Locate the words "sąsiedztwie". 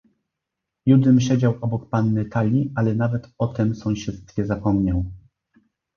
3.75-4.45